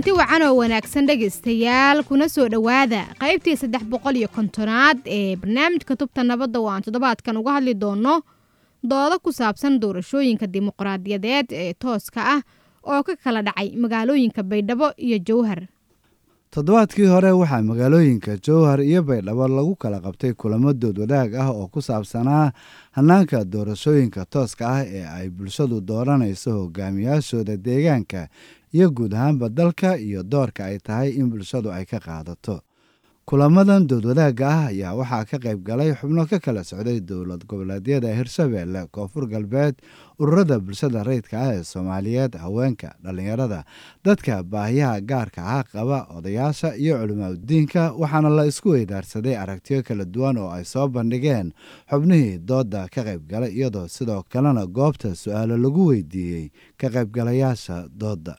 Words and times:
kulanti 0.00 0.12
wacan 0.18 0.42
oo 0.42 0.56
wanaagsan 0.56 1.06
dhegaystayaal 1.06 2.02
kuna 2.08 2.28
soo 2.28 2.48
dhowaada 2.48 3.04
qaybtii 3.20 3.56
saddex 3.56 3.84
boqol 3.84 4.16
iyo 4.16 4.28
kontonaad 4.28 4.98
ee 5.06 5.36
barnaamijka 5.36 5.96
tubta 5.96 6.24
nabadda 6.24 6.58
oo 6.60 6.68
aan 6.70 6.82
toddobaadkan 6.82 7.36
uga 7.36 7.52
hadli 7.52 7.74
doono 7.74 8.22
doodo 8.82 9.18
ku 9.20 9.32
saabsan 9.32 9.76
doorashooyinka 9.80 10.46
dimuqraadiyadeed 10.46 11.46
ee 11.52 11.72
tooska 11.74 12.20
ah 12.34 12.40
oo 12.82 13.02
ka 13.02 13.16
kala 13.24 13.42
dhacay 13.42 13.76
magaalooyinka 13.76 14.42
baydhabo 14.42 14.92
iyo 14.96 15.18
jowhar. 15.18 15.68
Toddobaadkii 16.50 17.06
hore 17.06 17.30
waxaa 17.32 17.62
magaalooyinka 17.62 18.36
jowhar 18.46 18.80
iyo 18.80 19.02
baydhabo 19.02 19.48
lagu 19.48 19.76
kala 19.76 20.00
qabtay 20.00 20.32
kulamo 20.32 20.72
dood 20.72 20.98
wadaag 20.98 21.34
ah 21.34 21.50
oo 21.52 21.68
ku 21.68 21.82
saabsanaa 21.82 22.52
hannaanka 22.96 23.44
doorashooyinka 23.44 24.24
tooska 24.24 24.64
ah 24.68 24.84
ee 24.86 25.04
ay 25.04 25.28
bulshadu 25.28 25.80
dooranayso 25.80 26.50
hogaamiyaashooda 26.52 27.56
deegaanka 27.56 28.28
iyo 28.72 28.90
guud 28.90 29.14
ahaanba 29.14 29.48
dalka 29.48 29.98
iyo 29.98 30.22
doorka 30.22 30.64
ay 30.64 30.78
tahay 30.78 31.10
in 31.18 31.30
bulshadu 31.30 31.70
ay 31.72 31.84
ka 31.84 31.98
qaadato. 32.00 32.60
Kulamadan 33.30 33.86
dood 33.86 34.04
wadaagga 34.10 34.46
ah 34.48 34.66
ayaa 34.74 34.96
waxaa 34.98 35.24
ka 35.24 35.38
qayb 35.38 35.62
galay 35.62 35.94
xubno 35.94 36.26
ka 36.26 36.38
kala 36.42 36.64
socday 36.66 36.98
dowlad 36.98 37.46
goboleedyada 37.46 38.10
hirshabeelle 38.10 38.90
koonfur 38.90 39.28
galbeed 39.30 39.78
ururada 40.18 40.58
bulshada 40.58 41.04
rayidka 41.06 41.38
ah 41.38 41.54
ee 41.54 41.62
soomaaliyeed 41.62 42.34
haweenka 42.42 42.90
dhallinyarada 43.04 43.62
dadka 44.04 44.42
baahiyaha 44.42 45.00
gaarka 45.06 45.40
ah 45.46 45.62
qaba 45.62 45.98
odayaasha 46.16 46.74
iyo 46.74 46.98
culimaadudiinka 46.98 47.92
waxaana 48.02 48.28
la 48.34 48.44
isku 48.50 48.68
weydaarsaday 48.74 49.36
aragtiyo 49.38 49.82
kala 49.86 50.04
duwan 50.04 50.34
oo 50.38 50.50
ay 50.50 50.64
soo 50.64 50.88
bandhigeen 50.88 51.52
xubnihii 51.90 52.38
dooda 52.42 52.88
ka 52.90 53.04
qayb 53.06 53.30
galay 53.30 53.52
iyadoo 53.54 53.86
sidoo 53.88 54.22
kalena 54.32 54.66
goobta 54.66 55.14
su'aalo 55.14 55.54
lagu 55.56 55.86
weydiiyey 55.92 56.50
ka 56.80 56.90
qaybgalayaasha 56.90 57.86
dooda 57.94 58.34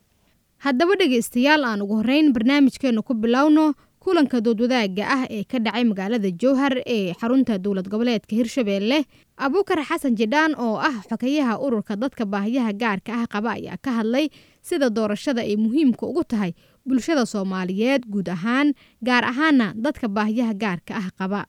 haddaba 0.65 0.93
dhegaystayaal 0.99 1.63
aan 1.65 1.81
ugu 1.81 1.95
horreyn 2.01 2.33
barnaamijkeennu 2.33 3.01
ku 3.03 3.13
bilowno 3.13 3.73
kulanka 4.03 4.41
doodwadaagga 4.45 5.03
ah 5.15 5.23
ee 5.29 5.43
ka 5.51 5.57
dhacay 5.59 5.83
magaalada 5.89 6.29
jowhar 6.41 6.73
ee 6.85 7.13
xarunta 7.21 7.57
dowlad 7.57 7.87
goboleedka 7.89 8.33
hirshabeelle 8.35 9.05
abuukar 9.37 9.81
xasan 9.89 10.15
jidhaan 10.19 10.53
oo 10.57 10.77
ah 10.77 10.97
xogeyaha 11.09 11.57
ururka 11.65 11.95
dadka 11.95 12.25
baahiyaha 12.25 12.71
gaarka 12.73 13.11
ah 13.21 13.25
qaba 13.33 13.49
ayaa 13.57 13.77
ka 13.81 13.91
hadlay 13.99 14.29
sida 14.61 14.89
doorashada 14.89 15.41
ay 15.41 15.55
muhiimka 15.57 16.05
ugu 16.05 16.23
tahay 16.23 16.53
bulshada 16.85 17.25
soomaaliyeed 17.25 18.05
guud 18.09 18.29
ahaan 18.29 18.73
gaar 19.01 19.23
ahaana 19.25 19.73
dadka 19.75 20.07
baahiyaha 20.07 20.53
gaarka 20.53 20.93
ah 21.01 21.09
qaba. 21.17 21.41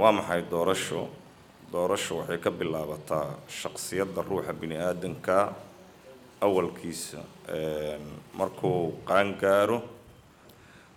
Waa 0.00 0.12
maxay 0.12 0.42
doorasho? 0.50 1.08
Doorasho 1.72 2.14
waxay 2.22 2.38
ka 2.38 2.50
bilaabataa 2.50 3.26
shaqsiyadda 3.60 4.22
ruuxa 4.30 4.52
bini 4.60 4.76
aadanka 4.78 5.54
awalkiisa 6.46 7.20
markuu 8.38 8.92
qaangaaro 9.08 9.78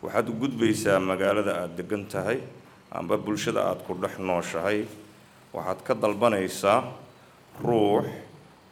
waxaad 0.03 0.27
u 0.29 0.33
gudbaysaa 0.41 0.99
magaalada 1.09 1.51
aada 1.61 1.75
degan 1.79 2.03
tahay 2.13 2.39
amba 2.91 3.15
bulshada 3.25 3.61
aada 3.69 3.81
ku 3.87 3.93
dhex 4.03 4.15
nooshahay 4.29 4.79
waxaad 5.55 5.79
ka 5.87 5.93
dalbanaysaa 6.03 6.79
ruux 7.65 8.05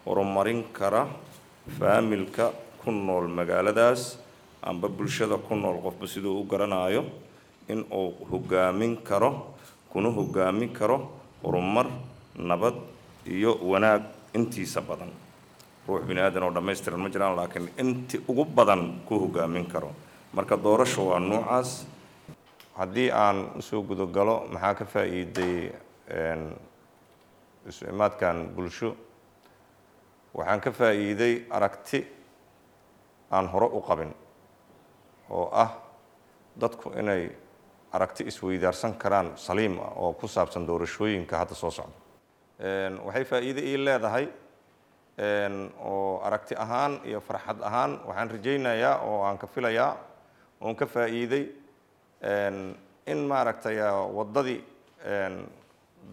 horumarin 0.05 0.61
kara 0.77 1.03
faamilka 1.80 2.45
ku 2.83 2.91
nool 2.91 3.27
magaaladaas 3.39 4.02
amba 4.69 4.87
bulshada 4.97 5.37
ku 5.47 5.55
nool 5.55 5.77
qofba 5.85 6.05
siduu 6.13 6.39
u 6.41 6.45
garanayo 6.52 7.03
in 7.73 7.81
uu 7.99 8.09
hogaamin 8.31 8.93
karo 9.09 9.30
kuna 9.91 10.09
hogaamin 10.17 10.69
karo 10.80 10.97
horumar 11.43 11.87
nabad 12.49 12.75
iyo 13.36 13.52
wanaag 13.71 14.03
intiisa 14.37 14.81
badan 14.89 15.11
ruux 15.88 16.02
bini 16.08 16.21
aadan 16.21 16.44
oo 16.44 16.52
dhammaystiran 16.55 16.99
ma 16.99 17.10
jiraan 17.10 17.36
laakiin 17.36 17.70
inti 17.77 18.17
ugu 18.27 18.45
badan 18.45 19.02
ku 19.08 19.20
hogaamin 19.20 19.66
karo. 19.66 19.92
Marka 20.33 20.58
doorasho 20.58 21.05
waa 21.10 21.20
noocaas. 21.20 21.86
Haddii 22.77 23.11
aan 23.11 23.52
u 23.58 23.61
soo 23.61 23.82
gudogalo 23.83 24.48
maxaa 24.54 24.73
ka 24.76 24.86
faa'iiday 24.86 25.72
isu 27.70 27.86
imaadkan 27.89 28.48
bulsho? 28.55 28.95
Waxaan 30.33 30.61
ka 30.61 30.72
faa'iiday 30.72 31.45
aragti 31.49 31.99
aan 33.32 33.48
hore 33.48 33.66
u 33.77 33.82
qabin 33.82 34.14
oo 35.30 35.49
ah 35.54 35.72
dadku 36.60 36.89
inay 36.99 37.30
aragti 37.92 38.23
isweydaarsan 38.27 38.93
karaan 38.98 39.32
saliim 39.38 39.77
ah 39.80 39.93
oo 39.95 40.14
ku 40.14 40.27
saabsan 40.27 40.66
doorashooyinka 40.67 41.38
hadda 41.38 41.55
soo 41.55 41.70
socda. 41.72 41.93
Waxay 43.05 43.23
faa'iide 43.26 43.61
ii 43.61 43.77
leedahay 43.86 44.27
oo 45.19 46.21
aragti 46.23 46.55
ahaan 46.55 46.99
iyo 47.05 47.21
farxad 47.21 47.61
ahaan 47.61 47.99
waxaan 48.07 48.29
rajaynayaa 48.31 48.95
oo 49.05 49.23
aan 49.23 49.37
ka 49.37 49.47
filayaa 49.47 49.97
oon 50.61 50.75
ka 50.75 50.85
faa'iiday 50.85 51.43
in 53.11 53.17
maaragtay 53.27 53.77
waddadii 54.17 54.63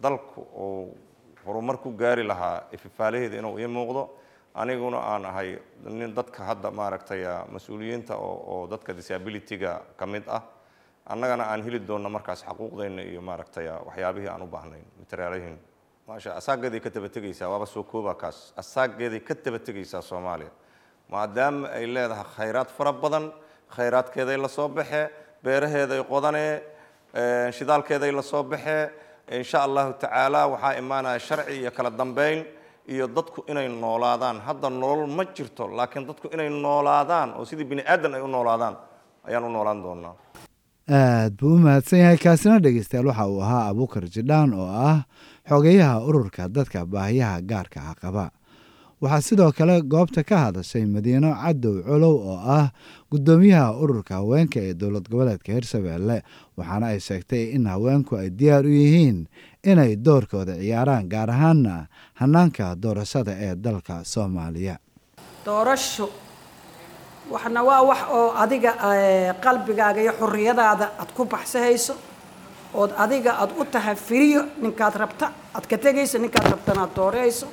dalku 0.02 0.40
uu 0.64 0.96
horumar 1.46 1.76
ku 1.78 1.90
gaari 1.96 2.22
lahaa 2.22 2.62
ififaalaheeda 2.72 3.36
inuu 3.38 3.58
ii 3.58 3.66
muuqdo. 3.66 4.02
Aniguna 4.54 4.98
aan 4.98 5.24
ahay 5.24 5.58
nin 5.84 6.14
dadka 6.14 6.44
hadda 6.44 6.70
maaragtay 6.70 7.22
mas'uuliyiinta 7.54 8.16
oo 8.16 8.66
dadka 8.66 8.92
disability-ga 8.92 9.80
ka 9.96 10.06
mid 10.06 10.24
ah. 10.28 10.42
Annagana 11.06 11.44
aan 11.44 11.62
heli 11.62 11.78
doonno 11.88 12.10
markaas 12.10 12.44
xaquuqdayna 12.44 13.02
iyo 13.02 13.22
maaragtay 13.22 13.66
waxyaabihii 13.86 14.28
aan 14.28 14.42
u 14.42 14.46
baahnayn 14.46 14.84
materiaalahiin 14.98 15.58
maasha 16.10 16.31
asaageeday 16.41 16.81
ka 16.84 16.91
tabategaysaa 16.97 17.48
waaba 17.53 17.66
soo 17.75 17.82
kooba 17.93 18.15
kaas. 18.22 18.38
Asaageeday 18.62 19.21
ka 19.28 19.34
tabategaysaa 19.44 20.03
soomaaliya 20.10 20.50
maadaama 21.12 21.66
ay 21.78 21.84
leedahay 21.94 22.25
khayraad 22.37 22.69
fara 22.76 22.93
badan 23.03 23.25
khayraadkeeday 23.76 24.37
la 24.44 24.48
soo 24.56 24.69
baxee 24.69 25.04
beeraheeday 25.44 26.00
qodanee 26.12 26.53
shidaalkeeday 27.56 28.12
la 28.19 28.22
soo 28.22 28.43
baxee 28.53 28.82
insha 29.38 29.59
allahu 29.66 29.91
tacaala 30.03 30.41
waxaa 30.53 30.75
imaanaya 30.82 31.19
sharci 31.28 31.53
iyo 31.60 31.71
kala 31.76 31.91
dambeyn 32.00 32.38
iyo 32.94 33.06
dadku 33.16 33.41
inay 33.50 33.69
noolaadaan. 33.69 34.37
Hadda 34.47 34.69
nolol 34.71 35.06
ma 35.16 35.25
jirto 35.37 35.65
laakiin 35.78 36.06
dadku 36.10 36.27
inay 36.34 36.48
noolaadaan 36.65 37.28
oo 37.38 37.44
sidii 37.50 37.65
bini 37.71 37.82
aadan 37.92 38.15
ay 38.15 38.22
u 38.22 38.27
noolaadaan 38.37 38.75
ayaan 39.28 39.44
u 39.44 39.50
noolaan 39.56 39.82
doonaa 39.84 40.15
aad 40.90 41.36
buu 41.38 41.54
u 41.54 41.58
mahadsan 41.58 41.98
yahay 42.02 42.16
kaasina 42.18 42.58
dhegeystayaal 42.58 43.06
waxa 43.06 43.26
uu 43.28 43.40
ahaa 43.42 43.68
abuukar 43.70 44.04
jidhaan 44.14 44.54
oo 44.54 44.66
ah 44.66 45.04
xogeyaha 45.48 46.00
ururka 46.08 46.48
dadka 46.48 46.86
baahiyaha 46.86 47.40
gaarka 47.50 47.80
ah 47.90 47.94
qaba. 47.94 48.30
Waxaa 49.00 49.20
sidoo 49.26 49.52
kale 49.52 49.80
goobta 49.82 50.24
ka 50.24 50.36
hadashay 50.50 50.84
madiino 50.86 51.30
cadow 51.42 51.82
colow 51.86 52.16
oo 52.32 52.38
ah 52.58 52.72
guddoomiyaha 53.10 53.78
ururka 53.82 54.14
haweenka 54.18 54.60
ee 54.60 54.74
dowlad 54.74 55.06
goboleedka 55.10 55.52
hirshabeelle 55.52 56.22
waxaana 56.58 56.86
ay 56.92 57.00
sheegtay 57.00 57.44
in 57.56 57.66
haweenku 57.66 58.16
ay 58.16 58.30
diyaar 58.30 58.66
u 58.66 58.72
yihiin 58.80 59.18
inay 59.62 59.96
doorkooda 59.96 60.58
ciyaaraan 60.58 61.08
gaar 61.08 61.30
ahaana 61.30 61.86
hanaanka 62.20 62.74
doorashada 62.82 63.32
ee 63.46 63.54
dalka 63.54 64.04
soomaaliya. 64.04 64.76
Doorasho 65.46 66.10
waxna 67.30 67.60
waa 67.68 67.82
wax 67.91 68.00
oo 68.16 68.32
adiga 68.42 68.72
qalbigaaga 69.44 70.00
iyo 70.04 70.12
xuriyadaada 70.20 70.86
aad 71.00 71.10
ku 71.16 71.24
baxsahayso 71.24 71.94
ood 72.74 72.91
adiga 73.04 73.32
aad 73.42 73.50
u 73.60 73.64
tahay 73.64 73.94
firiyo 73.96 74.42
ninkaad 74.62 74.94
rabta 75.02 75.26
aad 75.56 75.64
ka 75.70 75.76
tegayso 75.78 76.18
ninkaad 76.18 76.46
rabtana 76.54 76.82
aad 76.86 76.94
doorayso. 76.96 77.46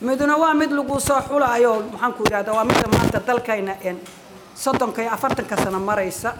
Miduna 0.00 0.36
waa 0.42 0.54
mid 0.54 0.70
lagu 0.72 0.96
soo 1.00 1.20
xulaayo 1.28 1.72
maxaan 1.92 2.12
ku 2.16 2.22
yidhahda 2.26 2.52
waa 2.56 2.64
midda 2.64 2.86
maanta 2.94 3.18
dalkayna 3.28 3.74
soddonka 4.54 5.02
iyo 5.02 5.10
afartanka 5.12 5.56
sano 5.56 5.78
maraysa. 5.80 6.30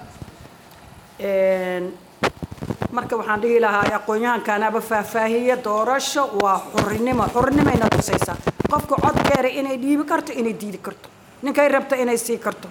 Marka 2.93 3.15
waxaan 3.17 3.41
dhihi 3.43 3.61
lahaa 3.61 3.95
aqoon-yahankaanaaba 3.99 4.81
faahfaahiya 4.81 5.57
doorasho 5.65 6.23
waa 6.43 6.59
xurinimo 6.75 7.25
xurinimayna 7.35 7.87
tusaysaa 7.97 8.37
qofka 8.71 8.95
codkeera 9.05 9.49
inay 9.61 9.77
dhiibi 9.83 10.05
karto 10.11 10.33
inay 10.33 10.55
diidi 10.61 10.79
karto 10.79 11.09
ninkay 11.43 11.69
rabta 11.69 11.97
inay 11.97 12.17
sii 12.19 12.39
karto. 12.39 12.69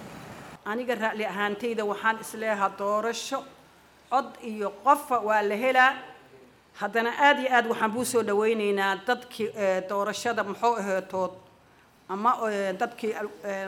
Aniga 0.64 0.94
raali 0.94 1.24
ahaantayda 1.26 1.84
waxaan 1.84 2.16
isleeyahaa 2.20 2.72
doorasho 2.78 3.38
cod 4.10 4.26
iyo 4.42 4.70
qofa 4.84 5.18
waa 5.28 5.42
la 5.42 5.56
helaa. 5.56 5.92
Haddana 6.80 7.10
aada 7.26 7.40
iyo 7.40 7.50
aad 7.56 7.66
waxaan 7.70 7.90
buu 7.94 8.04
soo 8.04 8.22
dhawaynaynaa 8.22 8.96
dadkii 9.06 9.48
doorashada 9.88 10.44
muxuu 10.44 10.74
aheetood 10.80 11.30
ama 12.08 12.32
dadkii 12.80 13.12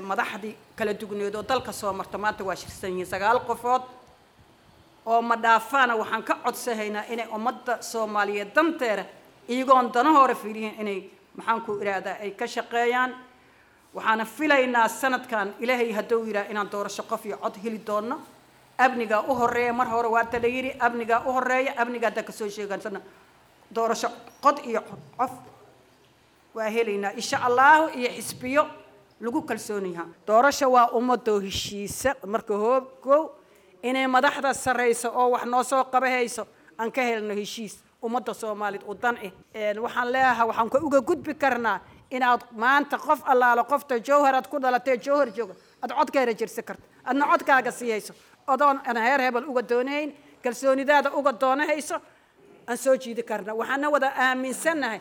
madaxdii 0.08 0.54
kala 0.76 0.92
dugneed 1.00 1.34
oo 1.34 1.42
dalka 1.42 1.72
soo 1.72 1.92
marta 1.92 2.18
maanta 2.18 2.44
waa 2.44 2.56
shirsan 2.56 2.90
yihiin 2.90 3.06
sagaal 3.06 3.40
qofood 3.48 3.82
oo 5.06 5.22
ma 5.22 5.36
dhaafaana 5.36 5.94
waxaan 5.96 6.22
ka 6.22 6.34
codsahaynaa 6.44 7.04
inay 7.12 7.26
ummadda 7.36 7.82
soomaaliyeed 7.82 8.50
danteera 8.54 9.04
iyagoon 9.48 9.92
danahoora 9.94 10.34
fiiriyin 10.34 10.74
inay 10.80 10.98
maxaan 11.36 11.60
ku 11.66 11.72
idhaahdaa 11.82 12.16
ay 12.24 12.30
ka 12.30 12.46
shaqeeyaan 12.46 13.10
waxaana 13.94 14.24
filaynaa 14.24 14.88
sanadkan 14.88 15.54
ilaahay 15.60 15.92
hadduu 15.92 16.24
yidhaha 16.26 16.50
inaan 16.50 16.70
doorasho 16.72 17.02
qof 17.02 17.24
iyo 17.26 17.36
cod 17.36 17.54
heli 17.64 17.78
doonno. 17.86 18.16
Amnigaa 18.78 19.20
u 19.28 19.34
horreeya 19.34 19.72
mar 19.72 19.88
hore 19.88 20.08
waata 20.08 20.38
la 20.42 20.48
yidhi 20.48 20.72
amnigaa 20.80 21.20
u 21.26 21.32
horreeya 21.32 21.72
amniga 21.82 22.06
hadda 22.08 22.22
ka 22.22 22.32
soo 22.32 22.48
sheegansana 22.48 23.00
doorasho 23.74 24.08
qod 24.44 24.58
iyo 24.64 24.80
cof 25.18 25.30
waa 26.54 26.70
helaynaa. 26.70 27.12
Insha 27.16 27.36
allahu 27.46 27.88
iyo 27.98 28.10
xisbiyo 28.16 28.66
lagu 29.20 29.42
kalsoon 29.42 29.86
yaha 29.92 30.06
doorasho 30.26 30.70
waa 30.72 30.88
ummadoo 30.98 31.40
heshiisa 31.40 32.14
marka 32.26 32.54
hoob 32.54 32.84
inay 33.82 34.06
madaxda 34.06 34.54
sarrayso 34.54 35.08
oo 35.14 35.30
wax 35.30 35.44
noo 35.44 35.62
soo 35.62 35.84
qabahayso 35.84 36.46
aan 36.78 36.90
ka 36.92 37.02
helno 37.02 37.34
heshiis. 37.34 37.74
Ummadda 38.02 38.34
soomaaliyed 38.34 38.82
u 38.88 38.94
dan 38.94 39.16
eh. 39.22 39.32
Waxaan 39.78 40.12
leeyahay 40.12 40.46
waxaan 40.48 40.70
ka 40.70 40.78
uga 40.82 41.00
gudbi 41.00 41.34
karnaa 41.34 41.80
inaad 42.16 42.42
maanta 42.62 42.96
qof 43.06 43.20
allaalo 43.32 43.62
qofta 43.72 43.94
jowhar 44.08 44.34
aad 44.38 44.46
ku 44.52 44.56
dhalatee 44.64 44.96
jowhar 45.06 45.28
jooga 45.36 45.54
aad 45.82 45.90
codkeera 45.98 46.32
jirsan 46.40 46.64
karto. 46.68 46.82
Adna 47.04 47.24
codkaaga 47.32 47.70
siiyayso 47.78 48.12
odoon 48.52 48.76
aan 48.88 48.96
heer 49.06 49.20
hebel 49.26 49.44
uga 49.50 49.62
doonayn 49.70 50.08
kalsoonidaada 50.44 51.10
uga 51.18 51.32
doonahayso 51.42 51.96
aan 52.68 52.78
soo 52.84 52.96
jiidi 53.02 53.22
karna. 53.22 53.52
Waxaana 53.60 53.86
wada 53.94 54.08
aaminsannahay 54.24 55.00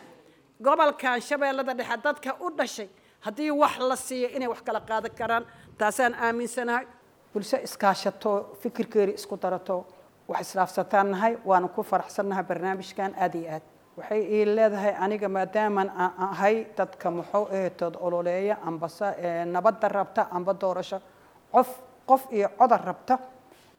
gobolkan 0.64 1.20
shabeellada 1.28 1.74
dhexe 1.78 1.96
dadka 2.04 2.30
u 2.40 2.50
dhashay 2.58 2.88
haddii 3.24 3.50
wax 3.62 3.74
la 3.90 3.96
siiyo 4.06 4.28
inay 4.36 4.48
wax 4.52 4.60
kala 4.66 4.80
qaadan 4.88 5.12
karaan 5.18 5.44
taasaan 5.78 6.14
aaminsanahay. 6.26 6.84
Bulsho 7.32 7.56
iskaashato 7.66 8.32
fikirkeeri 8.62 9.12
isku 9.18 9.36
darato 9.42 9.76
wax 10.28 10.40
islaafsataan 10.46 11.10
nahay 11.10 11.34
waana 11.48 11.68
ku 11.68 11.82
faraxsannahay 11.90 12.44
barnaamijkan 12.50 13.10
aad 13.24 13.34
iyo 13.40 13.50
aad 13.56 13.62
waxay 13.96 14.22
ii 14.36 14.44
leedahay 14.56 14.94
aniga 15.04 15.28
maadaaman 15.36 15.88
aan 16.02 16.12
ahay 16.26 16.56
dadka 16.76 17.10
muxuu 17.16 17.44
ahetood 17.56 17.94
ololeeya 18.06 18.54
ambase 18.68 19.08
nabadda 19.54 19.88
rabta 19.88 20.22
amba 20.36 20.52
doorasho 20.62 20.98
qof 21.54 21.68
qof 22.08 22.22
iyo 22.36 22.48
codar 22.58 22.82
rabta. 22.88 23.18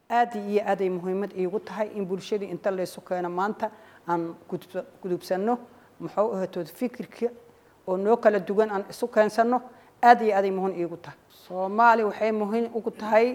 Aad 0.09 0.31
iyo 0.35 0.61
aaday 0.71 0.89
muhiimad 0.89 1.31
iigu 1.41 1.59
tahay 1.59 1.87
in 1.97 2.05
bulshadii 2.05 2.49
inta 2.53 2.69
laysu 2.71 3.01
keeno 3.01 3.29
maanta 3.29 3.67
aan 4.07 4.35
gudubsanno 5.01 5.53
muxuu 5.99 6.29
ahetood 6.35 6.67
fikirka 6.79 7.27
oo 7.87 7.97
noo 7.97 8.17
kala 8.17 8.39
duwan 8.39 8.69
aan 8.71 8.83
isu 8.89 9.07
keensanno. 9.07 9.57
Aad 10.03 10.21
iyo 10.21 10.35
aaday 10.37 10.51
muhiim 10.51 10.75
iigu 10.79 10.97
tahay. 10.97 11.17
Soomaali 11.47 12.03
waxay 12.03 12.31
muhiim 12.31 12.65
ugu 12.77 12.91
tahay 12.91 13.27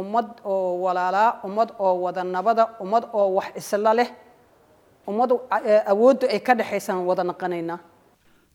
ummad 0.00 0.28
oo 0.44 0.80
walaalaa 0.84 1.40
ummad 1.44 1.70
oo 1.78 1.94
wada 2.04 2.24
nabada 2.24 2.64
ummad 2.80 3.04
oo 3.12 3.28
wax 3.36 3.48
isla 3.56 3.94
leh 3.94 4.08
ummad 5.08 5.30
awoodda 5.92 6.26
ay 6.34 6.40
ka 6.46 6.54
dhexaysaan 6.54 7.06
wada 7.08 7.24
naqanaynaa 7.24 7.78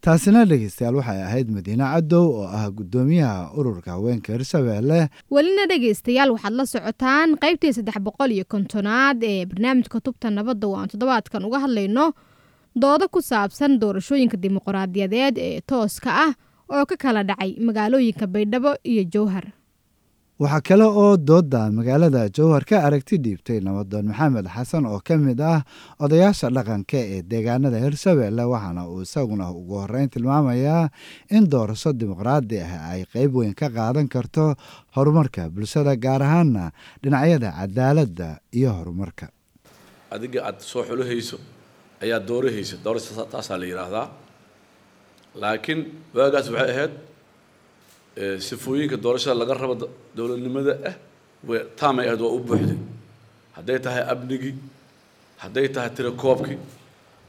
taasina 0.01 0.45
dhegeystayaal 0.45 0.95
waxay 0.99 1.21
ahayd 1.27 1.47
madiine 1.55 1.83
cadow 1.93 2.25
oo 2.39 2.47
ah 2.57 2.69
guddoomiyaha 2.77 3.51
ururka 3.59 3.91
haweenka 3.91 4.33
hirshabeelle 4.33 4.99
welina 5.35 5.65
dhegaystayaal 5.71 6.31
waxaad 6.35 6.53
la 6.59 6.65
socotaan 6.73 7.29
qaybtii 7.43 7.73
saddex 7.77 7.97
boqol 8.07 8.31
iyo 8.31 8.45
kontonaad 8.53 9.23
ee 9.23 9.45
barnaamijka 9.45 9.99
tubta 10.05 10.29
nabadda. 10.29 10.67
Oo 10.67 10.77
aan 10.79 10.87
toddobaadkan 10.93 11.45
uga 11.47 11.59
hadlayno 11.65 12.05
doodo 12.81 13.05
ku 13.13 13.19
saabsan 13.21 13.79
doorashooyinka 13.81 14.37
dimuqraadiyadeed 14.43 15.35
ee 15.47 15.61
tooska 15.69 16.09
ah 16.25 16.31
oo 16.75 16.85
ka 16.89 16.95
kala 17.03 17.23
dhacay 17.29 17.51
magaalooyinka 17.67 18.27
baydhabo 18.33 18.71
iyo 18.91 19.03
jowhar 19.13 19.45
waxaa 20.39 20.61
kale 20.67 20.85
oo 20.85 21.17
dooda 21.17 21.61
magaalada 21.77 22.29
jowhar 22.35 22.63
ka 22.69 22.77
aragti 22.85 23.17
dhiibtay 23.17 23.57
nabadoon 23.65 24.05
maxamed 24.13 24.45
xasan 24.55 24.85
oo 24.85 24.99
ka 25.07 25.17
mid 25.17 25.41
ah 25.41 25.65
odayaasha 26.03 26.47
dhaqanka 26.55 26.99
ee 27.13 27.21
deegaanada 27.31 27.77
hirshabeelle 27.85 28.43
waxaana 28.53 28.81
uu 28.91 29.01
isaguna 29.01 29.49
ugu 29.59 29.75
horeyn 29.81 30.09
tilmaamayaa 30.13 30.89
in 31.35 31.43
doorasho 31.53 31.89
dimuqraadi 31.99 32.57
ah 32.61 32.93
ay 32.93 33.01
qeyb 33.13 33.33
weyn 33.39 33.53
ka 33.61 33.67
qaadan 33.77 34.07
karto 34.13 34.53
horumarka 34.95 35.49
bulshada 35.49 35.93
gaar 36.05 36.21
ahaana 36.27 36.65
dhinacyada 37.03 37.49
cadaaladda 37.59 38.29
iyo 38.57 38.69
horumarka. 38.77 39.25
Adiga 40.13 40.39
aad 40.49 40.59
soo 40.61 40.83
xulahayso 40.89 41.37
ayaa 42.03 42.19
doorahaysa. 42.29 42.75
Doorasho 42.85 43.25
taasaa 43.33 43.57
la 43.61 43.65
yidhaahdaa 43.71 44.05
laakiin 45.41 45.79
waagaas 46.17 46.47
waxay 46.53 46.71
ahayd 46.77 46.93
sifooyinka 48.47 48.97
doorashada 49.03 49.35
laga 49.41 49.53
rabo 49.61 49.75
dowladnimada 50.17 50.73
ah 50.89 50.95
taamay 51.79 52.05
ahayd 52.07 52.21
waa 52.25 52.33
u 52.37 52.39
buuxday. 52.47 52.77
Hadday 53.55 53.79
tahay 53.85 54.03
amnigii 54.13 54.53
hadday 55.43 55.67
tahay 55.75 55.89
tirakoobkii 55.97 56.57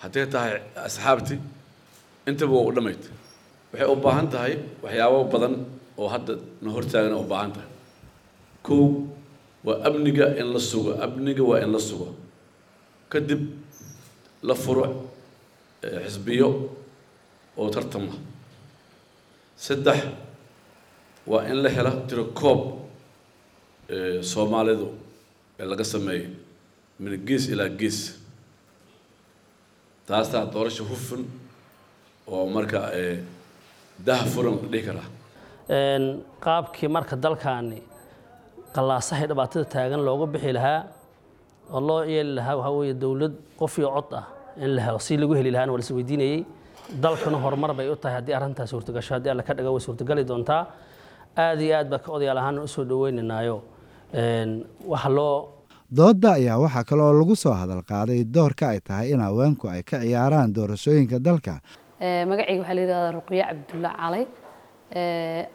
hadday 0.03 0.27
tahay 0.35 0.53
asxaabtii 0.87 1.39
intaba 2.29 2.53
waa 2.59 2.69
u 2.69 2.73
dhammayd 2.77 3.03
waxay 3.73 3.89
u 3.93 3.97
baahan 4.05 4.27
tahay 4.35 4.55
waxyaabo 4.85 5.21
badan 5.33 5.55
oo 6.01 6.09
hadda 6.15 6.35
na 6.63 6.69
hortaagana 6.77 7.17
u 7.17 7.25
baahan 7.33 7.53
tahay. 7.57 7.71
Kow 8.67 8.83
waa 9.67 9.77
amniga 9.89 10.27
in 10.41 10.49
la 10.55 10.61
sugo 10.71 10.91
amniga 11.05 11.43
waa 11.51 11.61
in 11.65 11.71
la 11.77 11.81
sugo. 11.89 12.09
Kadib 13.13 13.43
la 14.49 14.55
furo 14.55 14.85
xisbiyo 16.05 16.49
oo 17.61 17.69
tartama 17.75 18.13
saddex 19.67 20.01
waa 21.31 21.43
in 21.51 21.57
la 21.65 21.69
helo 21.77 21.93
tiro 22.09 22.25
koob 22.41 22.61
soomaalidu 24.33 24.87
ee 25.61 25.65
laga 25.71 25.85
sameeyey 25.93 26.27
min 27.03 27.13
gees 27.27 27.45
ilaa 27.53 27.69
gees. 27.81 27.99
Taasaa 30.09 30.45
doorasho 30.55 30.85
hufan 30.91 31.23
oo 32.35 32.45
marka 32.57 32.81
daha 34.07 34.25
furan 34.33 34.55
la 34.63 34.69
dhihi 34.73 34.85
karaa. 34.89 35.09
Qaabkii 36.45 36.89
marka 36.97 37.15
dalkaani 37.25 37.79
qallaasahay 38.75 39.27
dhibaatada 39.31 39.65
taagan 39.75 40.01
looga 40.09 40.27
bixi 40.33 40.53
lahaa 40.59 40.81
oo 41.75 41.81
loo 41.89 42.01
yeeli 42.13 42.33
lahaa 42.39 42.57
waxaa 42.59 42.75
weeye 42.79 42.95
dowlad 43.03 43.35
qof 43.61 43.75
iyo 43.79 43.89
cod 43.97 44.11
ah 44.21 44.25
in 44.65 44.71
la 44.77 44.83
helo. 44.87 44.99
Si 45.07 45.13
lagu 45.21 45.35
heli 45.39 45.51
lahaana 45.55 45.73
waa 45.73 45.79
la 45.81 45.85
is 45.87 45.91
weydiinayey. 45.99 46.41
Dalkuna 47.03 47.39
horumar 47.45 47.71
bay 47.79 47.89
u 47.93 47.97
tahay 48.03 48.15
haddii 48.19 48.35
arrintaas 48.39 48.71
suurtagasho 48.73 49.13
haddii 49.17 49.31
alla 49.35 49.43
ka 49.49 49.53
dhaga 49.59 49.71
way 49.75 49.81
suurtagali 49.87 50.23
doontaa 50.31 50.63
aad 51.45 51.61
iyo 51.67 51.75
aad 51.79 51.89
baa 51.93 51.99
ka 52.05 52.11
odayaal 52.17 52.39
ahaan 52.43 52.59
u 52.65 52.69
soo 52.75 52.85
dhaweynaynaayo 52.91 53.57
waxa 54.93 55.09
loo 55.19 55.37
doodda 55.99 56.31
ayaa 56.39 56.59
waxaa 56.65 56.85
kaloo 56.91 57.13
lagu 57.21 57.35
soo 57.45 57.55
hadal 57.61 57.83
qaaday 57.91 58.21
doorka 58.37 58.65
ay 58.73 58.81
tahay 58.89 59.07
in 59.15 59.21
haweenku 59.27 59.65
ay 59.75 59.83
ka 59.83 59.97
ciyaaraan 60.05 60.53
doorashooyinka 60.57 61.19
dalka. 61.29 61.55
Magacayga 62.31 62.61
waxaa 62.63 62.75
la 62.79 62.83
yidhahdaa 62.83 63.13
ruqyo 63.19 63.43
cabdulla 63.49 63.91
calay 64.01 64.25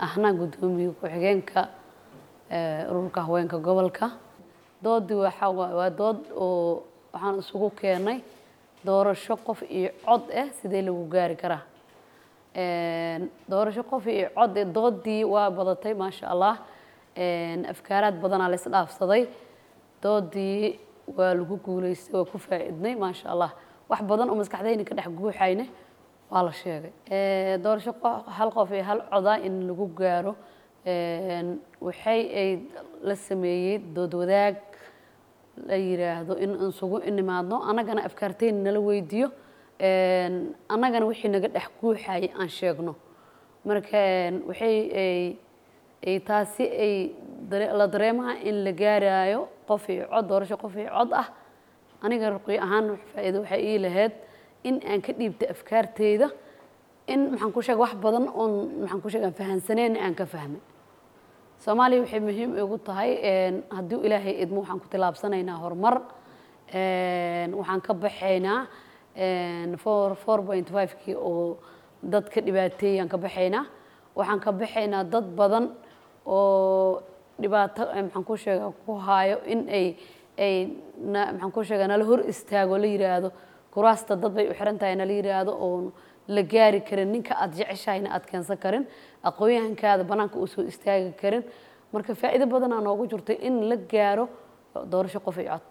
ahna 0.06 0.30
guddoomiye 0.39 0.89
ku-xigeenka 1.00 1.62
ururka 2.91 3.19
haweenka 3.27 3.57
gobolka. 3.67 4.07
Doodii 4.84 5.19
waa 5.24 5.89
dood 6.00 6.19
oo 6.46 6.84
waxaan 7.13 7.39
isugu 7.39 7.69
keenay 7.79 8.19
doorasho 8.86 9.36
qof 9.48 9.60
iyo 9.77 9.89
cod 10.05 10.24
ah 10.41 10.48
sidee 10.62 10.81
lagu 10.88 11.03
gaari 11.13 11.36
karaa 11.36 11.62
doorasho 12.55 13.83
qof 13.83 14.05
iyo 14.07 14.29
cod 14.36 14.55
doodii 14.74 15.24
waa 15.24 15.50
badatay 15.50 15.93
maasha 15.93 16.27
allah. 16.33 16.55
Afkaaraad 17.74 18.15
badanaa 18.22 18.50
la 18.50 18.55
isdhaafsaday 18.55 19.24
doodii 20.03 20.79
waa 21.17 21.33
lagu 21.33 21.57
guuleystay 21.65 22.13
waa 22.19 22.25
ku 22.31 22.38
faa'iidnay 22.38 22.95
maasha 22.95 23.29
allah. 23.33 23.51
Wax 23.89 24.01
badan 24.10 24.29
oo 24.29 24.36
maskaxdayna 24.36 24.83
ka 24.86 24.95
dhex 24.95 25.07
guuxayne 25.17 25.65
waa 26.31 26.43
la 26.43 26.51
sheegay. 26.51 26.91
Doorasho 27.63 27.93
hal 28.38 28.50
qof 28.51 28.69
iyo 28.72 28.83
hal 28.83 29.00
coda 29.12 29.33
in 29.48 29.67
lagu 29.67 29.88
gaaro. 30.00 30.36
Waxay 31.81 32.22
ay 32.41 32.50
la 33.01 33.15
sameeyey 33.15 33.77
dood 33.95 34.13
wadaag. 34.13 34.55
La 35.67 35.75
yiraahdo 35.77 36.33
in 36.43 36.51
isugu 36.69 36.98
inimaadno 37.10 37.57
annagana 37.69 38.01
afkaarteyna 38.10 38.60
nala 38.65 38.79
weydiiyo 38.79 39.27
annagana 39.80 41.06
wixii 41.10 41.30
naga 41.30 41.48
dhex 41.48 41.68
guuxayay 41.82 42.30
aan 42.39 42.50
sheegno. 42.50 42.96
Marka 43.65 44.01
waxay 44.48 45.38
ay 46.06 46.20
taasi 46.20 46.63
ay 46.68 47.15
la 47.50 47.88
dareemaha 47.88 48.34
in 48.44 48.63
la 48.63 48.72
gaaraayo 48.72 49.48
qof 49.68 49.88
cod 49.88 50.27
doorasho 50.27 50.58
qof 50.58 50.75
iyo 50.75 50.89
cod 50.89 51.13
ah. 51.13 51.27
Aniga 52.03 52.30
ruqyo 52.36 52.60
ahaan 52.62 52.98
faa'iido 53.13 53.39
waxay 53.42 53.62
ii 53.63 53.77
lahayd 53.80 54.12
in 54.63 54.75
aan 54.88 55.01
ka 55.01 55.13
dhiibta 55.13 55.46
afkaarteyda 55.51 56.27
in 57.08 57.32
maxaan 57.32 57.51
ku 57.53 57.62
sheega 57.62 57.80
wax 57.80 57.94
badan 57.96 58.27
oon 58.36 58.51
maxaan 58.82 59.01
ku 59.01 59.10
sheega 59.10 59.25
aan 59.27 59.34
fahansaneen 59.34 59.96
aan 59.98 60.15
ka 60.15 60.25
fahmay 60.25 60.60
soomaaliya 61.63 62.01
waxay 62.03 62.20
muhiim 62.20 62.51
ugu 62.63 62.77
tahay 62.84 63.10
haddii 63.72 64.00
ilaahay 64.08 64.36
idmo 64.44 64.60
waxaan 64.62 64.80
ku 64.84 64.88
tilaabsanaynaa 64.92 65.58
horumar 65.63 65.96
waxaan 67.60 67.82
ka 67.88 67.94
baxaynaa 67.94 68.68
four 69.84 70.39
point 70.48 70.67
five-kii 70.75 71.15
oo 71.15 71.58
dadka 72.13 72.41
dhibaateeyaan 72.41 73.10
ka 73.10 73.17
baxaynaa 73.17 73.65
waxaan 74.15 74.39
ka 74.39 74.51
baxaynaa 74.51 75.03
dad 75.03 75.25
badan 75.39 75.65
oo 76.25 77.01
dhibaato 77.41 77.82
maxaan 78.05 78.24
ku 78.25 78.36
sheega 78.38 78.72
ku 78.86 78.93
haayo 79.08 79.38
in 79.46 79.67
ay 79.70 79.88
ay 80.38 80.55
maxaan 81.13 81.51
ku 81.51 81.63
sheega 81.63 81.88
nala 81.88 82.03
hor 82.05 82.20
istaago 82.32 82.77
la 82.77 82.88
yiraahdo. 82.88 83.29
Kuraasta 83.74 84.15
dad 84.15 84.34
bay 84.36 84.50
u 84.50 84.53
xiran 84.53 84.77
tahay 84.79 84.96
nala 84.96 85.13
yiraahdo 85.13 85.51
oo 85.65 85.91
la 86.27 86.41
gaari 86.43 86.82
karin. 86.82 87.12
Ninka 87.12 87.34
aad 87.36 87.51
jeceshahayna 87.58 88.10
aad 88.15 88.25
keensan 88.25 88.58
karin. 88.58 88.84
Aqoon-yahankaada 89.24 90.03
banaanka 90.03 90.38
uu 90.39 90.48
soo 90.48 90.62
istaagi 90.72 91.13
karin. 91.22 91.43
Marka 91.93 92.13
faa'iido 92.15 92.46
badanaa 92.53 92.82
noogu 92.82 93.08
jirtay 93.12 93.38
in 93.48 93.55
la 93.70 93.75
gaaro 93.75 94.29
doorasho 94.91 95.20
qof 95.20 95.38
iyo 95.38 95.51
cod 95.58 95.70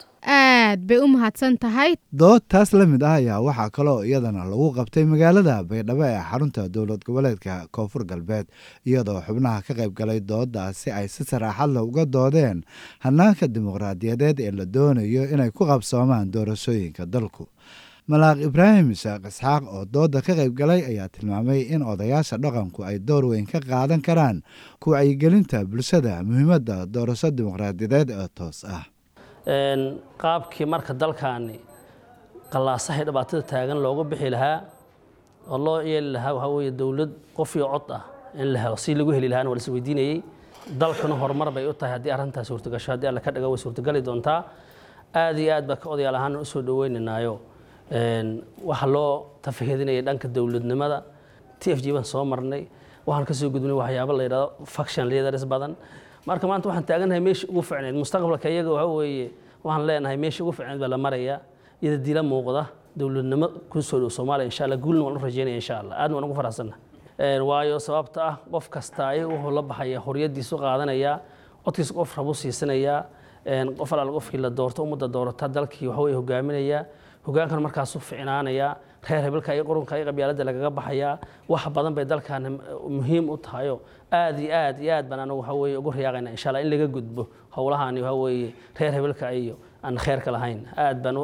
aad 0.62 0.80
bay 0.88 0.98
u 1.04 1.06
mahadsan 1.14 1.56
tahay. 1.62 1.90
Dood 2.20 2.42
taas 2.52 2.72
la 2.78 2.84
mid 2.86 3.02
ah 3.02 3.16
ayaa 3.20 3.40
waxaa 3.46 3.70
kaloo 3.76 4.00
iyadana 4.08 4.44
lagu 4.50 4.68
qabtay 4.78 5.04
magaalada 5.12 5.56
baydhabo 5.70 6.04
ee 6.04 6.20
xarunta 6.30 6.68
dowlad 6.74 7.02
goboleedka 7.06 7.54
koonfur 7.74 8.04
galbeed 8.10 8.46
iyadoo 8.88 9.20
xubnaha 9.26 9.62
ka 9.66 9.72
qayb 9.78 9.92
galay 9.98 10.20
dooddaasi 10.30 10.88
ay 10.98 11.06
si 11.14 11.24
saraaxad 11.30 11.70
leh 11.74 11.82
uga 11.88 12.04
doodeen 12.14 12.58
hanaanka 13.04 13.46
dimuqraadiyadeed 13.54 14.38
ee 14.46 14.50
la 14.58 14.64
doonayo 14.74 15.22
inay 15.34 15.50
ku 15.56 15.62
qabsoomaan 15.70 16.30
doorashooyinka 16.34 17.06
dalku. 17.06 17.44
Malaaq 18.10 18.38
ibraahim 18.48 18.88
sheekh 19.02 19.24
isxaaq 19.30 19.62
oo 19.74 19.84
doodda 19.94 20.20
ka 20.26 20.32
qayb 20.38 20.52
galay 20.60 20.80
ayaa 20.90 21.08
tilmaamay 21.14 21.60
in 21.74 21.82
odayaasha 21.92 22.36
dhaqanku 22.44 22.80
ay 22.88 22.98
door 23.08 23.24
weyn 23.30 23.46
ka 23.46 23.58
qaadan 23.70 24.02
karaan 24.02 24.42
ku 24.82 24.90
wacyigelinta 24.94 25.64
bulshada 25.70 26.22
muhiimadda 26.26 26.76
doorasho 26.94 27.30
dimuqraadiyadeed 27.30 28.08
ee 28.10 28.28
toos 28.38 28.64
ah 28.76 28.84
qaabkii 29.46 30.66
marka 30.72 30.92
dalkaani 30.94 31.58
qallaasahay 32.52 33.04
dhibaatada 33.08 33.42
taagan 33.52 33.78
looga 33.84 34.04
bixi 34.10 34.30
lahaa 34.30 34.58
oo 35.50 35.58
loo 35.58 35.78
yeeli 35.90 36.10
lahaa 36.16 36.32
waxaa 36.36 36.54
weeye 36.56 36.70
dowlad 36.80 37.10
qof 37.36 37.50
iyo 37.56 37.66
cod 37.74 37.90
ah 37.98 38.02
in 38.40 38.52
la 38.52 38.58
helo 38.64 38.76
si 38.76 38.94
lagu 38.94 39.10
heli 39.16 39.28
lahaana 39.32 39.48
waa 39.50 39.56
la 39.58 39.62
isweydiinayey 39.64 40.22
dalkuna 40.80 41.14
horumar 41.22 41.48
bay 41.56 41.64
u 41.66 41.72
tahay 41.74 41.92
haddii 41.98 42.12
arrintaas 42.16 42.46
suurtagasho 42.50 42.92
haddii 42.92 43.08
alla 43.10 43.20
ka 43.20 43.30
dhaga 43.34 43.48
way 43.52 43.58
suurtagali 43.64 44.00
doontaa. 44.08 44.38
Aad 45.14 45.38
iyo 45.38 45.52
aad 45.56 45.66
baa 45.70 45.76
ka 45.82 45.86
odayaal 45.90 46.14
ahaan 46.20 46.36
u 46.36 46.44
soo 46.52 46.62
dhaweynaynaayo 46.68 47.34
waxa 48.70 48.86
loo 48.94 49.10
tafahedinayay 49.44 50.02
dhanka 50.06 50.28
dowladnimada. 50.36 50.98
T 51.60 51.72
f 51.76 51.82
g 51.84 51.90
baan 51.96 52.04
soo 52.12 52.24
marnay. 52.24 52.62
Waxaan 53.06 53.26
ka 53.28 53.34
soo 53.34 53.48
gudbinay 53.50 53.74
waxyaabo 53.82 54.12
la 54.18 54.22
yidhahdo 54.26 54.48
faction 54.74 55.04
leaders 55.10 55.44
badan 55.52 55.72
marka 56.26 56.46
maanta 56.50 56.68
waxaan 56.68 56.84
taaganahay 56.88 57.20
meeshii 57.26 57.48
ugu 57.50 57.62
ficneyd 57.68 57.94
mustaqbalka 58.00 58.48
iyaga 58.54 58.70
waxa 58.76 58.86
weeye 58.98 59.26
waxaan 59.64 59.86
leenahay 59.88 60.16
meeshii 60.22 60.42
ugu 60.44 60.52
ficneyd 60.58 60.78
baa 60.82 60.88
la 60.94 60.98
maraya 61.04 61.36
iyada 61.82 61.98
dila 62.06 62.22
muuqda 62.22 62.62
dowladnimo 62.96 63.46
ku 63.70 63.82
soo 63.82 63.98
dhow 64.00 64.08
soomaaliya 64.10 64.46
insha 64.50 64.64
allah. 64.64 64.76
Guulna 64.84 65.02
waan 65.04 65.16
u 65.16 65.18
rajeynaya 65.26 65.56
insha 65.60 65.74
allah. 65.80 65.94
Aadna 66.02 66.14
waan 66.16 66.24
ugu 66.28 66.34
faraxsanna 66.40 66.74
waayo 67.48 67.78
sababta 67.78 68.20
ah 68.30 68.34
qof 68.52 68.68
kasta 68.68 69.00
ayaga 69.12 69.28
wuxuu 69.32 69.50
la 69.58 69.62
baxaya 69.62 69.98
xoriyadiisu 70.06 70.54
qaadanaya 70.62 71.12
codkiisa 71.64 71.92
qof 71.98 72.10
rabu 72.18 72.32
siisanayaa 72.34 72.98
qof 73.78 73.90
alaal 73.92 74.10
qofkii 74.18 74.38
la 74.44 74.50
doorto 74.50 74.82
ummadda 74.82 75.08
doorata 75.08 75.48
dalkii 75.48 75.86
waxa 75.88 76.02
weye 76.04 76.16
hogaaminaya 76.20 76.78
hogaankan 77.26 77.60
markaasu 77.66 77.98
ficnaanaya 78.08 78.68
reer 79.08 79.22
hebelka 79.26 79.50
iyo 79.54 79.64
qurunka 79.68 79.94
iyo 79.98 80.04
qabyaaladda 80.10 80.44
lagaga 80.48 80.70
baxayaa 80.78 81.14
wax 81.52 81.62
badan 81.74 81.94
bay 81.96 82.04
dalkan 82.12 82.42
muhiim 82.96 83.24
u 83.30 83.36
tahayo 83.44 83.76
aad 84.20 84.36
iyo 84.44 84.50
aad 84.62 84.76
iyo 84.84 84.92
aad 84.96 85.06
baan 85.10 85.20
anagu 85.24 85.38
waxa 85.40 85.54
weye 85.62 85.76
ugu 85.80 85.90
riyaaqayna 85.96 86.30
insha 86.34 86.48
allah 86.50 86.62
in 86.64 86.70
laga 86.72 86.86
gudbo 86.96 87.22
howlahaani 87.56 88.00
waxa 88.06 88.14
weeye 88.22 88.48
reer 88.78 88.92
hebelka 88.96 89.26
iyo 89.42 89.54
aan 89.84 89.96
kheerka 90.04 90.30
lahayn. 90.34 90.60
Aad 90.84 90.98
baan 91.04 91.16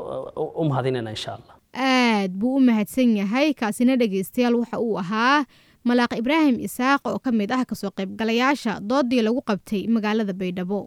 u 0.60 0.64
mahadinayna 0.70 1.10
insha 1.16 1.30
allah. 1.38 1.54
Aad 1.74 2.32
buu 2.40 2.56
u 2.56 2.60
mahadsan 2.68 3.10
yahay 3.22 3.54
kaasina 3.60 3.94
dhegaystayaal 4.00 4.54
waxa 4.62 4.78
uu 4.86 4.98
ahaa 5.02 5.44
malaaq 5.88 6.12
ibraahim 6.22 6.56
isaaq 6.66 7.02
oo 7.10 7.18
ka 7.24 7.30
mid 7.32 7.50
ah 7.54 7.62
ka 7.70 7.74
soo 7.80 7.90
qaybgalayaasha 7.98 8.72
doodii 8.90 9.22
lagu 9.26 9.40
qabtay 9.50 9.86
magaalada 9.96 10.34
baydhabo 10.40 10.80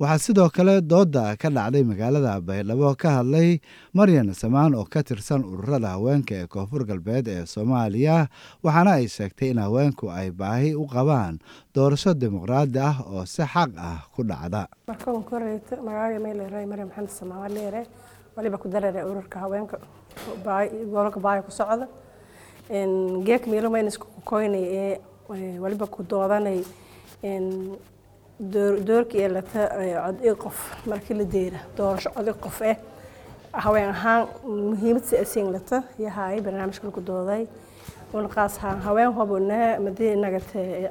waxaa 0.00 0.18
sidoo 0.24 0.48
kale 0.56 0.74
doodda 0.90 1.36
ka 1.40 1.48
dhacday 1.56 1.82
magaalada 1.90 2.32
baydhabo 2.48 2.90
ka 3.02 3.08
hadlay 3.20 3.60
maryan 3.98 4.32
samaan 4.34 4.72
oo 4.74 4.84
ka 4.92 5.00
tirsan 5.08 5.42
ururada 5.44 5.88
haweenka 5.96 6.34
ee 6.40 6.46
koonfur 6.54 6.82
galbeed 6.90 7.26
ee 7.28 7.44
soomaaliya 7.52 8.16
waxaana 8.64 8.90
ay 8.98 9.06
sheegtay 9.16 9.48
in 9.52 9.58
haweenku 9.64 10.06
ay 10.18 10.28
baahi 10.40 10.70
u 10.74 10.84
qabaan 10.94 11.34
doorasho 11.74 12.14
dimuqraadi 12.20 12.78
ah 12.88 12.96
oo 13.12 13.24
si 13.34 13.42
xaq 13.52 13.70
ah 13.88 13.98
ku 14.14 14.20
dhacda. 14.30 14.62
Waliba 25.62 25.86
ku 25.94 26.02
doodanay 26.02 26.60
doorkii 28.40 29.20
ee 29.24 29.28
lata 29.28 29.68
cod 29.68 30.38
qof 30.38 30.58
markii 30.86 31.14
la 31.14 31.24
deera 31.24 31.58
doorasho 31.76 32.10
codi 32.10 32.32
qof 32.32 32.60
eh. 32.62 32.76
Haween 33.52 33.88
ahaan 33.88 34.28
muhiimad 34.44 35.04
si 35.04 35.16
asiin 35.18 35.52
lata 35.52 35.82
yahay 35.98 36.40
barnaamijka 36.40 36.86
lagu 36.86 37.00
dooday. 37.00 37.46
Unaqaas 38.14 38.56
ahaan 38.58 38.80
haween 38.80 39.12
hobuna 39.12 39.78
madii 39.84 40.16
nagate 40.16 40.88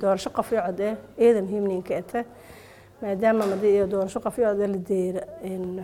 doorasho 0.00 0.30
qof 0.30 0.52
iyo 0.52 0.62
cod 0.66 0.80
eh 0.80 0.96
eeda 1.18 1.40
muhiimninka 1.42 1.94
eta 1.94 2.24
maadaama 3.02 3.46
madii 3.46 3.86
doorasho 3.92 4.20
qof 4.20 4.38
iyo 4.38 4.48
cod 4.50 4.60
la 4.74 4.78
deera 4.90 5.22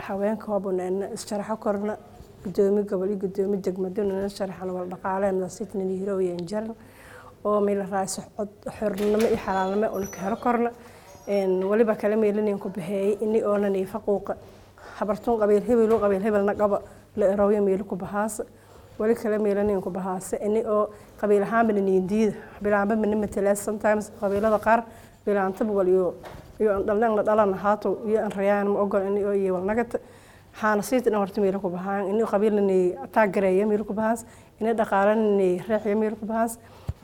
haweenka 0.08 0.46
hobuna 0.52 0.84
isjaraxo 1.16 1.56
korna 1.56 1.96
gudoomi 2.44 2.82
gobol 2.82 3.08
iyo 3.08 3.18
gudoomi 3.24 3.56
degmaduna 3.56 4.28
sharaxan 4.28 4.70
wal 4.70 4.88
dhaqaaleen 4.92 5.48
sitnan 5.48 5.88
hiro 5.88 6.20
iyo 6.20 6.36
jaran. 6.50 6.74
Oo 7.44 7.60
meel 7.60 7.86
raayso 7.90 8.22
cod 8.36 8.48
xornimo 8.78 9.26
iyo 9.32 9.38
xalaalnimo 9.44 9.88
una 9.96 10.06
ka 10.06 10.20
helo 10.20 10.36
korna 10.36 10.70
waliba 11.26 11.94
kala 11.98 12.16
meelinayn 12.16 12.58
ku 12.58 12.68
baxeeyay 12.68 13.18
ini 13.20 13.42
oonan 13.42 13.74
faquuqa. 13.86 14.36
Habartun 14.98 15.38
qabiil 15.38 15.62
hebel 15.62 15.92
oo 15.92 15.98
qabiil 15.98 16.22
hebelna 16.22 16.54
qaba 16.54 16.82
la 17.16 17.26
erawyo 17.26 17.62
meel 17.62 17.84
ku 17.84 17.96
bahaas 17.96 18.40
wali 18.98 19.14
kala 19.14 19.38
meelinayn 19.38 19.80
ku 19.82 19.90
bahaas 19.90 20.34
ini 20.40 20.62
oo 20.64 20.88
qabiil 21.20 21.42
ahaan 21.42 21.66
bana 21.66 21.80
niindiida 21.80 22.34
bilaanba 22.62 22.96
mana 22.96 23.54
sometimes. 23.56 24.10
Qabiilada 24.20 24.58
qaar 24.62 24.84
bilaantaba 25.26 25.72
waliyo 25.72 26.14
iyo 26.60 26.82
dhalna 26.86 27.22
dhalan 27.22 27.54
haato 27.54 27.98
iyo 28.06 28.22
an 28.24 28.30
rayaan 28.30 28.68
ma 28.68 28.80
ogol 28.80 29.02
ini 29.02 29.24
oo 29.24 29.32
iyo 29.32 29.54
walnagata 29.54 29.98
waxaana 30.54 30.82
siita 30.82 31.10
horta 31.10 31.40
meel 31.40 31.58
ku 31.58 31.68
bahaan 31.68 32.06
ini 32.08 32.24
qabiilna 32.24 33.08
taagareeya 33.12 33.66
meel 33.66 33.84
ku 33.84 33.92
bahaas 33.92 34.24
ini 34.60 34.72
dhaqaalana 34.72 35.66
reexya 35.68 35.96
meel 35.96 36.14
ku 36.16 36.24
bahaas 36.24 36.58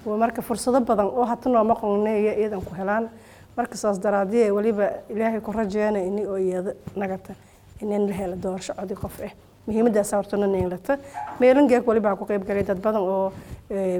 marka 0.06 0.40
fursado 0.42 0.80
badan 0.80 1.06
oo 1.06 1.24
hata 1.24 1.50
nooma 1.50 1.74
qonneeya 1.74 2.38
iyadan 2.38 2.62
ku 2.64 2.72
helaan 2.74 3.10
marka 3.56 3.76
saas 3.76 3.98
daraadii 4.00 4.50
waliba 4.50 4.86
ilaahay 5.10 5.40
ku 5.40 5.52
rajeena 5.52 5.98
ini 6.00 6.26
oo 6.26 6.36
iyada 6.36 6.72
nagata 6.96 7.34
inin 7.82 8.06
la 8.08 8.14
helo 8.14 8.36
doorasho 8.36 8.72
codi 8.74 8.94
qof 8.94 9.20
ah 9.26 9.32
muhiimadaas 9.66 10.12
hortana 10.16 10.46
neelata 10.46 10.98
meelangeeg 11.40 11.86
waliba 11.86 12.16
ku 12.16 12.24
qayb 12.24 12.44
galay 12.48 12.62
dad 12.64 12.80
badan 12.80 13.02
oo 13.02 13.32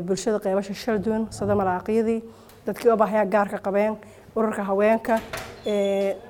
bulshada 0.06 0.38
qeybasha 0.44 0.74
shal 0.74 0.98
duwan 0.98 1.26
sida 1.30 1.54
malaaqyadii 1.54 2.20
dadkii 2.66 2.90
oo 2.90 2.96
gaarka 3.34 3.58
qabeen 3.66 3.96
ururka 4.36 4.62
haweenka 4.64 5.20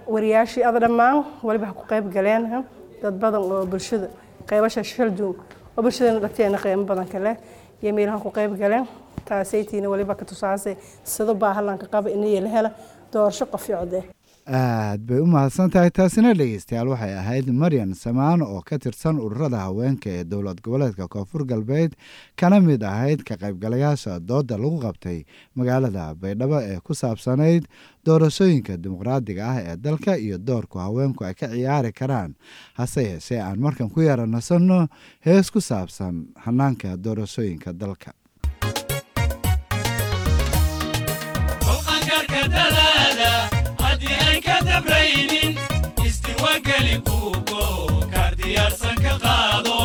wariyaashii 0.06 0.64
ada 0.64 0.78
dhammaan 0.80 1.24
waliba 1.42 1.72
ku 1.78 1.84
qayb 1.86 2.10
galeen 2.12 2.64
dad 3.02 3.14
badan 3.22 3.42
oo 3.42 3.66
bulshada 3.66 4.08
qeybasha 4.48 4.82
shal 4.82 5.10
duwan 5.10 5.36
oo 5.76 5.82
bulshadana 5.82 6.18
dhagteena 6.20 6.58
qiimo 6.58 6.84
badan 6.84 7.06
kale 7.06 7.36
iyo 7.82 7.92
meelaha 7.94 8.18
ku 8.18 8.30
qayb 8.30 8.54
galeen. 8.58 8.86
Taasaytiina 9.24 9.88
waliba 9.88 10.14
ka 10.14 10.24
tusaasay 10.24 10.74
sida 11.04 11.34
baahalanka 11.34 11.86
qaba 11.86 12.10
inay 12.10 12.40
la 12.40 12.48
hela 12.48 12.70
doorasho 13.12 13.46
qof 13.54 13.68
iyo 13.68 13.78
cod 13.82 13.94
eh 14.00 14.04
aad 14.58 15.00
bay 15.06 15.20
u 15.22 15.26
mahadsan 15.26 15.70
tahay 15.70 15.90
taasina 15.90 16.30
dhegeystayaal 16.34 16.88
waxay 16.92 17.12
ahayd 17.18 17.46
maryan 17.62 17.94
samaan 17.94 18.42
oo 18.42 18.58
ka 18.68 18.78
tirsan 18.78 19.20
ururada 19.24 19.58
haweenka 19.66 20.10
ee 20.10 20.24
dowlad 20.24 20.58
goboleedka 20.64 21.06
koonfur 21.08 21.44
galbeed 21.46 21.92
kana 22.40 22.58
mid 22.60 22.82
ahayd 22.82 23.22
ka 23.28 23.34
qaybgalayaasha 23.42 24.18
doodda 24.30 24.58
lagu 24.58 24.78
qabtay 24.86 25.18
magaalada 25.54 26.14
baydhabo 26.22 26.58
ee 26.70 26.78
ku 26.86 26.92
saabsanayd 27.02 27.70
doorashooyinka 28.06 28.76
dimuqraadiga 28.82 29.42
ah 29.52 29.58
ee 29.62 29.76
dalka 29.76 30.16
iyo 30.18 30.38
doorku 30.38 30.78
haweenku 30.78 31.24
ay 31.24 31.34
ka 31.34 31.46
ciyaari 31.54 31.92
karaan. 31.92 32.34
Hase 32.74 33.02
yeeshee 33.10 33.38
aan 33.40 33.60
markan 33.66 33.88
ku 33.94 34.00
yara 34.02 34.26
nasanno 34.26 34.88
hees 35.26 35.50
ku 35.54 35.60
saabsan 35.60 36.26
hanaanka 36.44 36.96
doorashooyinka 37.04 37.70
dalka 37.72 38.10
karka 42.08 42.42
dadaada 42.54 43.30
haddii 43.82 44.16
aan 44.26 44.40
ka 44.46 44.56
dabraynin 44.68 45.52
isdiwangeli 46.08 46.96
buugo 47.06 47.64
kaar 48.14 48.32
diyaarsan 48.42 48.96
ka 49.04 49.14
qaado 49.24 49.76